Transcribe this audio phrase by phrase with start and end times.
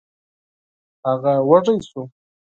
[1.07, 2.01] هغه وږی شو.